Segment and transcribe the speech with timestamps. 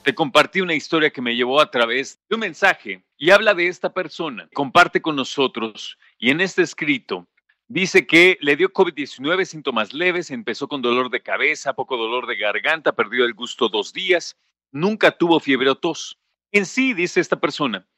[0.02, 3.68] Te compartí una historia que me llevó a través de un mensaje y habla de
[3.68, 4.50] esta persona.
[4.52, 7.26] Comparte con nosotros y en este escrito
[7.68, 12.36] dice que le dio COVID-19, síntomas leves, empezó con dolor de cabeza, poco dolor de
[12.36, 14.36] garganta, perdió el gusto dos días,
[14.72, 16.18] nunca tuvo fiebre o tos.
[16.52, 17.88] En sí, dice esta persona,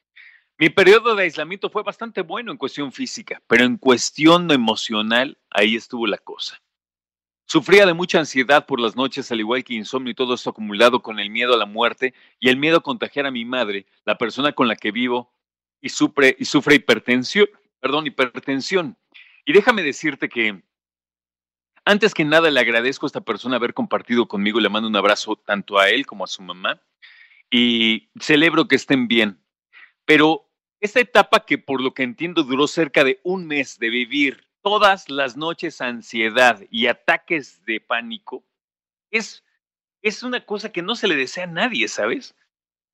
[0.61, 5.75] mi periodo de aislamiento fue bastante bueno en cuestión física, pero en cuestión emocional, ahí
[5.75, 6.61] estuvo la cosa.
[7.47, 11.01] Sufría de mucha ansiedad por las noches, al igual que insomnio y todo esto acumulado
[11.01, 14.19] con el miedo a la muerte y el miedo a contagiar a mi madre, la
[14.19, 15.33] persona con la que vivo
[15.81, 17.47] y sufre, y sufre hipertensión,
[17.79, 18.95] perdón, hipertensión.
[19.45, 20.61] Y déjame decirte que
[21.85, 25.37] antes que nada le agradezco a esta persona haber compartido conmigo, le mando un abrazo
[25.37, 26.79] tanto a él como a su mamá
[27.49, 29.39] y celebro que estén bien.
[30.05, 30.50] Pero
[30.81, 35.09] esta etapa que por lo que entiendo duró cerca de un mes de vivir todas
[35.09, 38.43] las noches ansiedad y ataques de pánico,
[39.11, 39.43] es,
[40.01, 42.35] es una cosa que no se le desea a nadie, ¿sabes?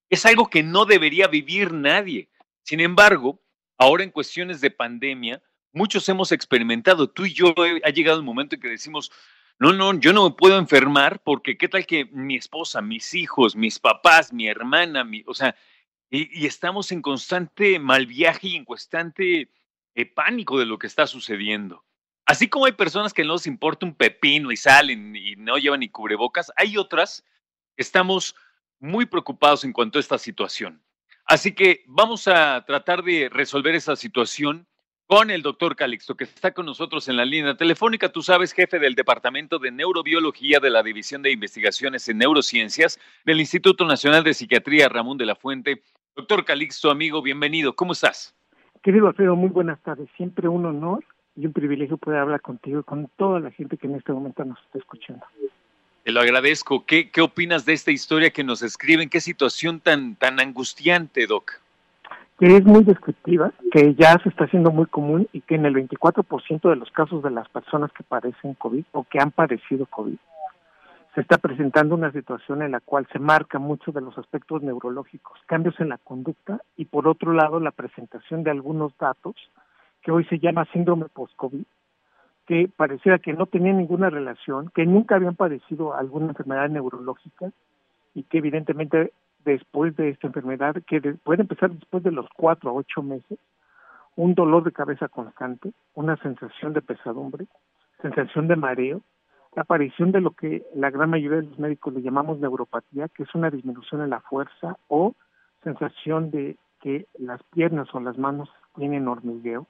[0.09, 2.29] Es algo que no debería vivir nadie.
[2.63, 3.41] Sin embargo,
[3.77, 8.55] ahora en cuestiones de pandemia, muchos hemos experimentado, tú y yo ha llegado un momento
[8.55, 9.11] en que decimos,
[9.59, 13.55] no, no, yo no me puedo enfermar porque qué tal que mi esposa, mis hijos,
[13.55, 15.55] mis papás, mi hermana, mi, o sea,
[16.09, 19.51] y, estamos en constante mal viaje y en constante
[19.95, 21.83] eh, pánico de lo que está sucediendo.
[22.25, 25.79] Así como hay personas que no les importa un pepino y salen y no llevan
[25.79, 27.23] ni cubrebocas, hay otras
[27.75, 28.35] que estamos
[28.79, 30.83] muy preocupados en cuanto a esta situación.
[31.25, 34.67] Así que vamos a tratar de resolver esa situación
[35.07, 38.09] con el doctor Calixto, que está con nosotros en la línea telefónica.
[38.09, 43.39] Tú sabes, jefe del Departamento de Neurobiología de la División de Investigaciones en Neurociencias del
[43.39, 45.81] Instituto Nacional de Psiquiatría Ramón de la Fuente.
[46.15, 47.73] Doctor Calixto, amigo, bienvenido.
[47.73, 48.35] ¿Cómo estás?
[48.83, 50.09] Querido Alfredo, muy buenas tardes.
[50.17, 51.05] Siempre un honor
[51.37, 54.43] y un privilegio poder hablar contigo y con toda la gente que en este momento
[54.43, 55.25] nos está escuchando.
[56.03, 56.85] Te lo agradezco.
[56.85, 59.09] ¿Qué, qué opinas de esta historia que nos escriben?
[59.09, 61.61] ¿Qué situación tan, tan angustiante, Doc?
[62.39, 65.73] Que es muy descriptiva, que ya se está haciendo muy común y que en el
[65.73, 70.17] 24% de los casos de las personas que padecen COVID o que han padecido COVID,
[71.15, 75.39] se está presentando una situación en la cual se marca mucho de los aspectos neurológicos,
[75.47, 79.33] cambios en la conducta y por otro lado la presentación de algunos datos
[80.03, 81.63] que hoy se llama síndrome post-COVID,
[82.45, 87.51] que pareciera que no tenían ninguna relación, que nunca habían padecido alguna enfermedad neurológica
[88.13, 89.11] y que evidentemente
[89.53, 93.39] después de esta enfermedad, que de, puede empezar después de los cuatro a ocho meses,
[94.15, 97.47] un dolor de cabeza constante, una sensación de pesadumbre,
[98.01, 99.01] sensación de mareo,
[99.55, 103.23] la aparición de lo que la gran mayoría de los médicos le llamamos neuropatía, que
[103.23, 105.15] es una disminución en la fuerza o
[105.63, 109.67] sensación de que las piernas o las manos tienen hormigueo,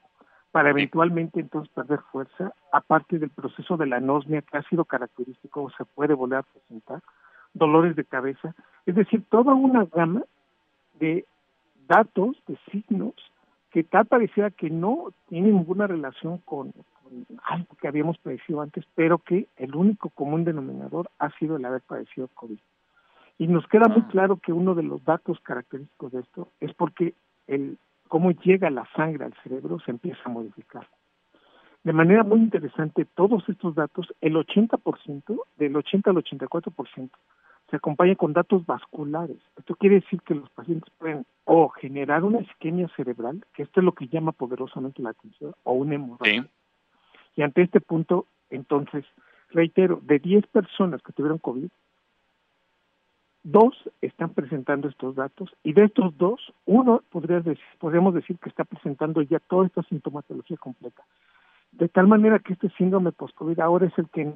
[0.50, 5.62] para eventualmente entonces perder fuerza, aparte del proceso de la anosmia que ha sido característico
[5.62, 7.00] o se puede volver a presentar,
[7.54, 8.54] dolores de cabeza,
[8.88, 10.22] es decir, toda una gama
[10.98, 11.26] de
[11.86, 13.12] datos, de signos,
[13.70, 16.72] que tal parecía que no tienen ninguna relación con,
[17.44, 21.82] algo que habíamos padecido antes, pero que el único común denominador ha sido el haber
[21.82, 22.58] padecido COVID.
[23.36, 27.12] Y nos queda muy claro que uno de los datos característicos de esto es porque
[27.46, 27.76] el
[28.08, 30.88] cómo llega la sangre al cerebro se empieza a modificar.
[31.84, 37.10] De manera muy interesante, todos estos datos, el 80%, del 80 al 84%,
[37.70, 39.38] se acompaña con datos vasculares.
[39.56, 43.84] Esto quiere decir que los pacientes pueden o generar una isquemia cerebral, que esto es
[43.84, 46.42] lo que llama poderosamente la atención, o una hemorragia.
[46.42, 46.48] Sí.
[47.36, 49.04] Y ante este punto, entonces,
[49.50, 51.68] reitero, de 10 personas que tuvieron COVID,
[53.44, 58.48] dos están presentando estos datos y de estos dos, uno podría decir, podríamos decir que
[58.48, 61.04] está presentando ya toda esta sintomatología completa.
[61.72, 64.32] De tal manera que este síndrome post-COVID ahora es el que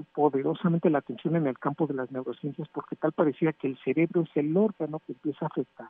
[0.00, 4.22] poderosamente la atención en el campo de las neurociencias porque tal parecía que el cerebro
[4.22, 5.88] es el órgano que empieza a afectar.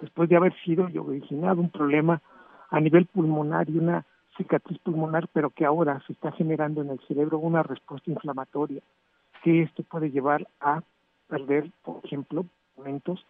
[0.00, 2.20] Después de haber sido originado un problema
[2.70, 4.04] a nivel pulmonar y una
[4.36, 8.82] cicatriz pulmonar, pero que ahora se está generando en el cerebro una respuesta inflamatoria,
[9.42, 10.82] que esto puede llevar a
[11.28, 12.44] perder, por ejemplo,
[12.76, 13.24] momentos,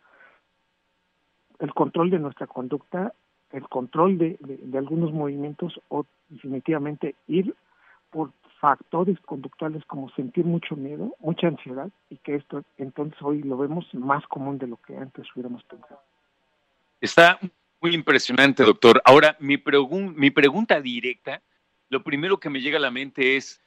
[1.58, 3.12] el control de nuestra conducta,
[3.52, 7.54] el control de, de, algunos movimientos o definitivamente ir
[8.10, 8.30] por
[8.64, 13.84] factores conductuales como sentir mucho miedo, mucha ansiedad y que esto entonces hoy lo vemos
[13.92, 16.00] más común de lo que antes hubiéramos pensado.
[16.98, 17.38] Está
[17.82, 19.02] muy impresionante, doctor.
[19.04, 21.42] Ahora, mi, pregunta directa,
[21.90, 23.60] lo primero que me llega a la mente es,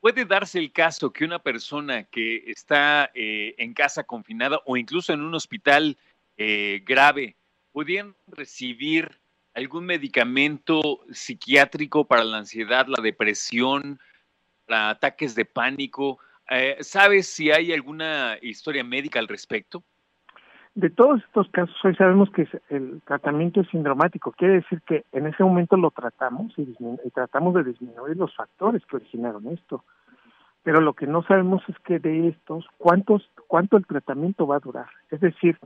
[0.00, 5.12] ¿puede darse el caso que una persona que está eh, en casa confinada o incluso
[5.12, 5.98] en un hospital
[6.38, 7.36] eh, grave
[7.72, 9.20] pudieran recibir
[9.58, 13.98] algún medicamento psiquiátrico para la ansiedad, la depresión,
[14.66, 16.18] para ataques de pánico.
[16.48, 19.82] Eh, ¿Sabes si hay alguna historia médica al respecto?
[20.74, 24.30] De todos estos casos, hoy sabemos que el tratamiento es sindromático.
[24.32, 26.62] Quiere decir que en ese momento lo tratamos y,
[27.04, 29.84] y tratamos de disminuir los factores que originaron esto.
[30.62, 34.60] Pero lo que no sabemos es que de estos, ¿cuántos, cuánto el tratamiento va a
[34.60, 34.88] durar?
[35.10, 35.58] Es decir,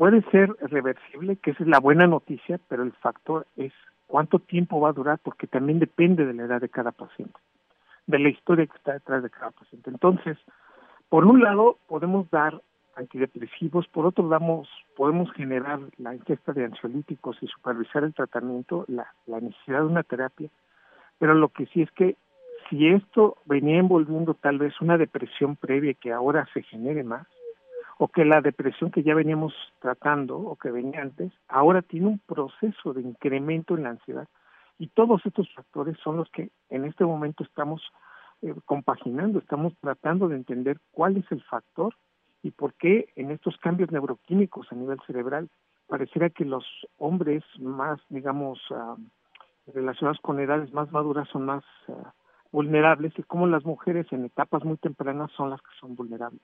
[0.00, 3.70] puede ser reversible, que esa es la buena noticia, pero el factor es
[4.06, 7.38] cuánto tiempo va a durar, porque también depende de la edad de cada paciente,
[8.06, 9.90] de la historia que está detrás de cada paciente.
[9.90, 10.38] Entonces,
[11.10, 12.62] por un lado, podemos dar
[12.96, 14.62] antidepresivos, por otro lado,
[14.96, 20.48] podemos generar la ingesta de ansiolíticos y supervisar el tratamiento, la necesidad de una terapia,
[21.18, 22.16] pero lo que sí es que
[22.70, 27.26] si esto venía envolviendo tal vez una depresión previa que ahora se genere más,
[28.02, 32.18] o que la depresión que ya veníamos tratando o que venía antes, ahora tiene un
[32.20, 34.26] proceso de incremento en la ansiedad.
[34.78, 37.82] Y todos estos factores son los que en este momento estamos
[38.40, 41.94] eh, compaginando, estamos tratando de entender cuál es el factor
[42.42, 45.50] y por qué en estos cambios neuroquímicos a nivel cerebral
[45.86, 46.64] pareciera que los
[46.96, 48.96] hombres más, digamos, uh,
[49.74, 52.14] relacionados con edades más maduras son más ah,
[52.50, 56.40] vulnerables y como las mujeres en etapas muy tempranas son las que son vulnerables.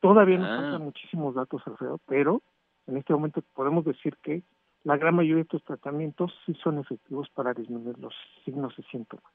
[0.00, 0.78] Todavía nos faltan ah.
[0.78, 2.42] muchísimos datos, Alfredo, pero
[2.86, 4.42] en este momento podemos decir que
[4.84, 8.14] la gran mayoría de estos tratamientos sí son efectivos para disminuir los
[8.44, 9.32] signos y síntomas.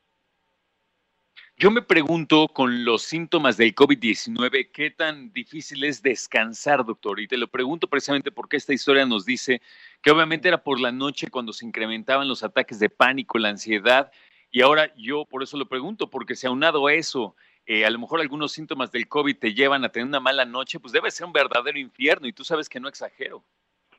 [1.56, 7.20] Yo me pregunto con los síntomas del COVID-19, ¿qué tan difícil es descansar, doctor?
[7.20, 9.62] Y te lo pregunto precisamente porque esta historia nos dice
[10.02, 14.12] que obviamente era por la noche cuando se incrementaban los ataques de pánico, la ansiedad,
[14.50, 17.90] y ahora yo por eso lo pregunto, porque se ha aunado a eso eh, a
[17.90, 21.12] lo mejor algunos síntomas del COVID te llevan a tener una mala noche, pues debe
[21.12, 23.44] ser un verdadero infierno y tú sabes que no exagero.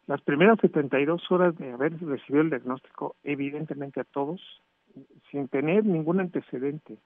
[0.06, 4.40] Las primeras 72 horas de haber recibido el diagnóstico, evidentemente a todos,
[5.30, 6.98] sin tener ningún antecedente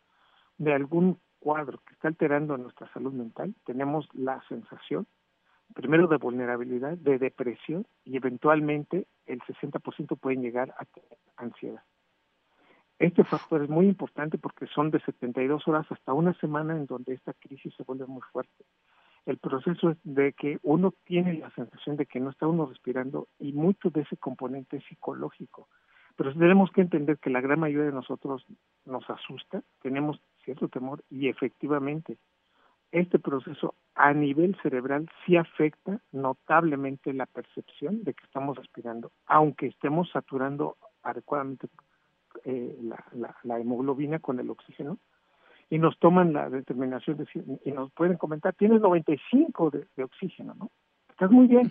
[0.58, 5.06] de algún cuadro que está alterando nuestra salud mental, tenemos la sensación,
[5.74, 10.84] primero de vulnerabilidad, de depresión y eventualmente el 60% pueden llegar a
[11.36, 11.82] ansiedad.
[12.98, 17.14] Este factor es muy importante porque son de 72 horas hasta una semana en donde
[17.14, 18.64] esta crisis se vuelve muy fuerte.
[19.24, 23.28] El proceso es de que uno tiene la sensación de que no está uno respirando
[23.38, 25.68] y mucho de ese componente es psicológico.
[26.16, 28.44] Pero tenemos que entender que la gran mayoría de nosotros
[28.84, 32.18] nos asusta, tenemos cierto temor y efectivamente
[32.90, 39.66] este proceso a nivel cerebral sí afecta notablemente la percepción de que estamos respirando, aunque
[39.66, 41.68] estemos saturando adecuadamente
[42.50, 44.98] eh, la, la, hemoglobina con el oxígeno
[45.68, 50.54] y nos toman la determinación de, y nos pueden comentar, tienes 95 de, de oxígeno,
[50.54, 50.70] ¿no?
[51.10, 51.70] Estás muy bien,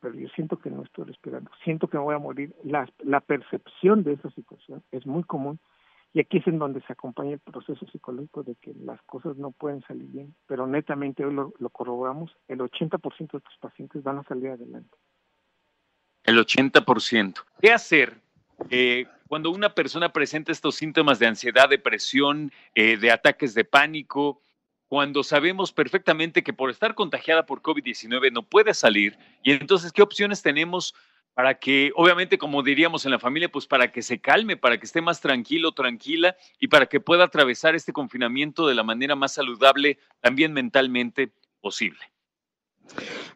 [0.00, 2.52] pero yo siento que no estoy respirando, siento que me voy a morir.
[2.64, 5.60] La, la percepción de esa situación es muy común
[6.12, 9.52] y aquí es en donde se acompaña el proceso psicológico de que las cosas no
[9.52, 14.18] pueden salir bien, pero netamente hoy lo, lo corroboramos, el 80% de estos pacientes van
[14.18, 14.96] a salir adelante.
[16.24, 17.44] El 80%.
[17.60, 18.20] ¿Qué hacer
[18.68, 24.42] eh, cuando una persona presenta estos síntomas de ansiedad, depresión, eh, de ataques de pánico,
[24.88, 30.02] cuando sabemos perfectamente que por estar contagiada por COVID-19 no puede salir, y entonces, ¿qué
[30.02, 30.94] opciones tenemos
[31.34, 34.86] para que, obviamente, como diríamos en la familia, pues para que se calme, para que
[34.86, 39.34] esté más tranquilo, tranquila, y para que pueda atravesar este confinamiento de la manera más
[39.34, 42.00] saludable, también mentalmente posible?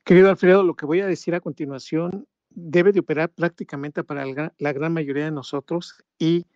[0.05, 4.73] Querido Alfredo, lo que voy a decir a continuación debe de operar prácticamente para la
[4.73, 6.47] gran mayoría de nosotros y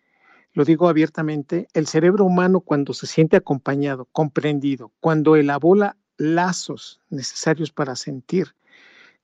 [0.53, 7.71] lo digo abiertamente, el cerebro humano cuando se siente acompañado, comprendido, cuando elabora lazos necesarios
[7.71, 8.55] para sentir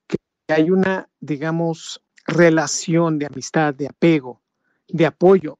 [0.08, 0.17] que
[0.48, 4.41] hay una, digamos, relación de amistad, de apego,
[4.88, 5.58] de apoyo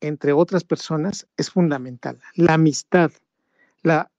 [0.00, 2.20] entre otras personas, es fundamental.
[2.34, 3.10] La amistad,
[3.82, 4.10] la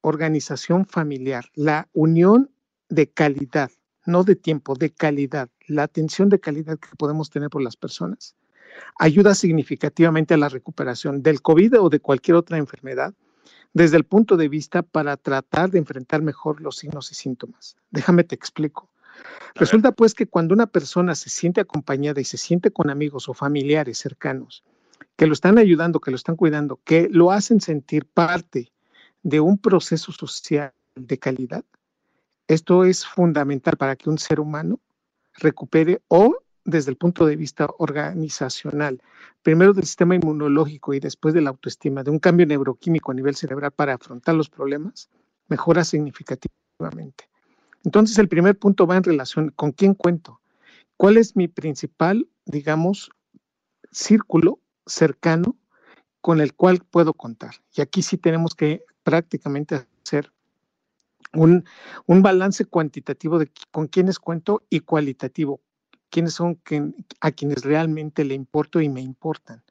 [0.00, 2.50] organización familiar, la unión
[2.88, 3.70] de calidad
[4.06, 8.34] no de tiempo, de calidad, la atención de calidad que podemos tener por las personas,
[8.98, 13.14] ayuda significativamente a la recuperación del COVID o de cualquier otra enfermedad
[13.72, 17.76] desde el punto de vista para tratar de enfrentar mejor los signos y síntomas.
[17.90, 18.88] Déjame te explico.
[19.54, 23.34] Resulta pues que cuando una persona se siente acompañada y se siente con amigos o
[23.34, 24.64] familiares cercanos
[25.16, 28.72] que lo están ayudando, que lo están cuidando, que lo hacen sentir parte
[29.22, 31.64] de un proceso social de calidad,
[32.48, 34.80] esto es fundamental para que un ser humano
[35.34, 39.02] recupere o desde el punto de vista organizacional,
[39.42, 43.36] primero del sistema inmunológico y después de la autoestima, de un cambio neuroquímico a nivel
[43.36, 45.10] cerebral para afrontar los problemas,
[45.48, 47.28] mejora significativamente.
[47.84, 50.40] Entonces, el primer punto va en relación con quién cuento,
[50.96, 53.10] cuál es mi principal, digamos,
[53.90, 55.56] círculo cercano
[56.22, 57.56] con el cual puedo contar.
[57.74, 60.32] Y aquí sí tenemos que prácticamente hacer
[61.32, 61.64] un,
[62.06, 65.60] un balance cuantitativo de con quiénes cuento y cualitativo,
[66.10, 66.60] quiénes son
[67.20, 69.62] a quienes realmente le importo y me importan.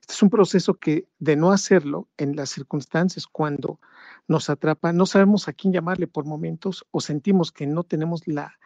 [0.00, 3.80] Este es un proceso que de no hacerlo en las circunstancias cuando
[4.26, 8.58] nos atrapa, no sabemos a quién llamarle por momentos o sentimos que no tenemos la,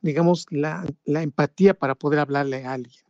[0.00, 3.02] digamos, la, la empatía para poder hablarle a alguien.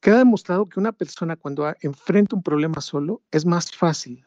[0.00, 4.26] Queda demostrado que una persona cuando enfrenta un problema solo es más fácil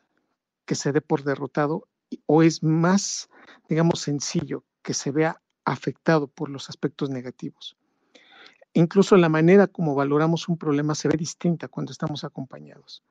[0.66, 1.88] que se dé por derrotado
[2.26, 3.30] o es más,
[3.68, 7.77] digamos, sencillo que se vea afectado por los aspectos negativos.
[8.74, 13.03] Incluso la manera como valoramos un problema se ve distinta cuando estamos acompañados.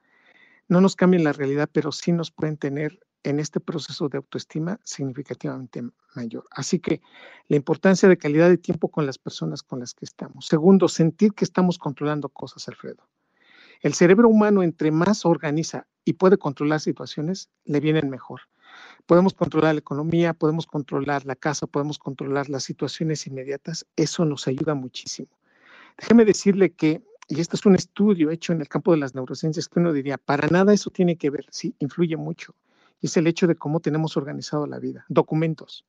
[0.68, 4.78] No nos cambian la realidad, pero sí nos pueden tener en este proceso de autoestima
[4.85, 5.83] significativamente
[6.14, 6.45] mayor.
[6.50, 7.00] Así que
[7.49, 10.47] la importancia de calidad de tiempo con las personas con las que estamos.
[10.47, 13.09] Segundo, sentir que estamos controlando cosas, Alfredo.
[13.80, 18.42] El cerebro humano, entre más organiza y puede controlar situaciones, le vienen mejor.
[19.09, 23.87] Podemos controlar la economía, podemos controlar la casa, podemos controlar las situaciones inmediatas.
[23.97, 25.31] Eso nos ayuda muchísimo.
[25.97, 29.67] Déjeme decirle que, y este es un estudio hecho en el campo de las neurociencias,
[29.67, 32.55] que uno diría, para nada eso tiene que ver, sí, influye mucho.
[33.00, 35.87] Y es el hecho de cómo tenemos organizado la vida, documentos,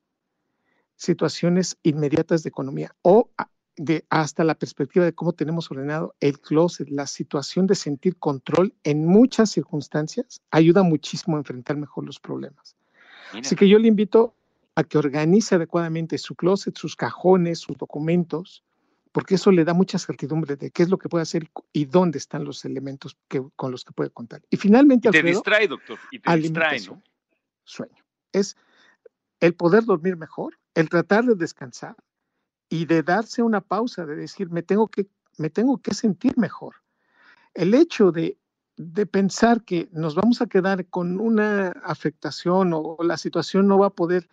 [0.95, 3.31] situaciones inmediatas de economía o
[3.75, 8.73] de hasta la perspectiva de cómo tenemos ordenado el closet, la situación de sentir control
[8.85, 12.77] en muchas circunstancias ayuda muchísimo a enfrentar mejor los problemas.
[13.33, 14.35] Así que yo le invito
[14.75, 18.63] a que organice adecuadamente su closet, sus cajones, sus documentos,
[19.11, 22.17] porque eso le da mucha certidumbre de qué es lo que puede hacer y dónde
[22.17, 24.41] están los elementos que, con los que puede contar.
[24.49, 27.01] Y finalmente, y te distrae, doctor, y te distrae, ¿no?
[27.63, 28.03] Sueño.
[28.31, 28.55] Es
[29.39, 31.95] el poder dormir mejor, el tratar de descansar
[32.69, 35.07] y de darse una pausa, de decir, me tengo que,
[35.37, 36.75] me tengo que sentir mejor.
[37.53, 38.37] El hecho de,
[38.79, 43.87] de pensar que nos vamos a quedar con una afectación o la situación no va
[43.87, 44.29] a poder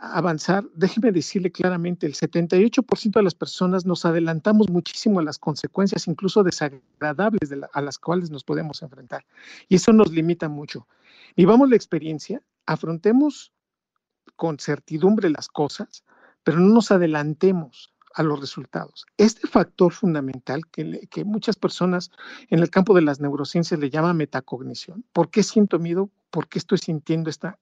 [0.00, 6.06] avanzar, déjeme decirle claramente, el 78% de las personas nos adelantamos muchísimo a las consecuencias,
[6.06, 9.26] incluso desagradables a las cuales nos podemos enfrentar.
[9.68, 10.86] Y eso nos limita mucho.
[11.36, 13.52] Vivamos la experiencia, afrontemos
[14.36, 16.04] con certidumbre las cosas,
[16.44, 19.06] pero no nos adelantemos a los resultados.
[19.16, 22.10] Este factor fundamental que, que, muchas personas
[22.48, 25.04] en el campo de las neurociencias le llaman metacognición.
[25.12, 26.10] ¿Por qué siento miedo?
[26.30, 27.58] ¿Por qué estoy sintiendo esta,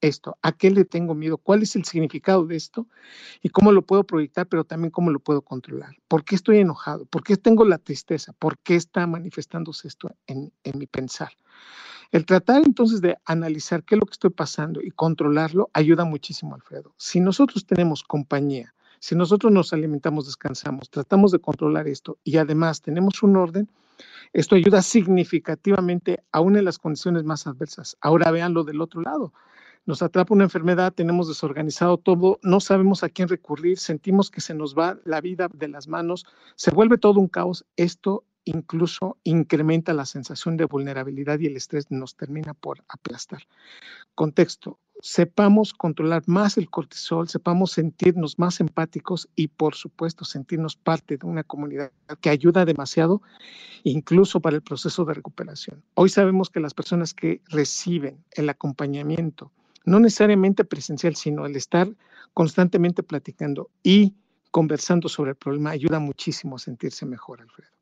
[0.00, 0.36] esto?
[0.42, 1.38] ¿A qué le tengo miedo?
[1.38, 2.86] ¿Cuál es el significado de esto?
[3.42, 5.96] ¿Y cómo lo puedo proyectar, pero también cómo lo puedo controlar?
[6.08, 7.06] ¿Por qué estoy enojado?
[7.06, 8.32] ¿Por qué tengo la tristeza?
[8.34, 11.30] ¿Por qué está manifestándose esto en, en mi pensar?
[12.10, 16.56] El tratar entonces de analizar qué es lo que estoy pasando y controlarlo ayuda muchísimo,
[16.56, 16.92] Alfredo.
[16.96, 22.82] Si nosotros tenemos compañía, si nosotros nos alimentamos, descansamos, tratamos de controlar esto y además
[22.82, 23.68] tenemos un orden,
[24.34, 27.96] esto ayuda significativamente aún en las condiciones más adversas.
[28.00, 29.32] Ahora veanlo del otro lado.
[29.86, 34.52] Nos atrapa una enfermedad, tenemos desorganizado todo, no sabemos a quién recurrir, sentimos que se
[34.54, 37.64] nos va la vida de las manos, se vuelve todo un caos.
[37.76, 43.42] Esto incluso incrementa la sensación de vulnerabilidad y el estrés nos termina por aplastar.
[44.14, 51.16] Contexto, sepamos controlar más el cortisol, sepamos sentirnos más empáticos y por supuesto sentirnos parte
[51.16, 53.22] de una comunidad que ayuda demasiado
[53.82, 55.82] incluso para el proceso de recuperación.
[55.94, 59.52] Hoy sabemos que las personas que reciben el acompañamiento,
[59.84, 61.88] no necesariamente presencial, sino el estar
[62.34, 64.14] constantemente platicando y
[64.50, 67.79] conversando sobre el problema ayuda muchísimo a sentirse mejor, Alfredo.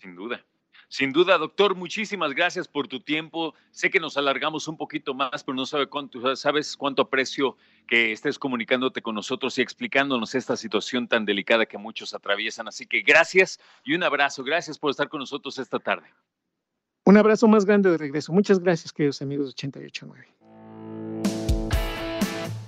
[0.00, 0.44] Sin duda.
[0.90, 3.54] Sin duda, doctor, muchísimas gracias por tu tiempo.
[3.70, 8.10] Sé que nos alargamos un poquito más, pero no sabe cuánto, sabes cuánto aprecio que
[8.10, 12.68] estés comunicándote con nosotros y explicándonos esta situación tan delicada que muchos atraviesan.
[12.68, 14.42] Así que gracias y un abrazo.
[14.42, 16.08] Gracias por estar con nosotros esta tarde.
[17.04, 18.32] Un abrazo más grande de regreso.
[18.32, 20.28] Muchas gracias, queridos amigos de 889.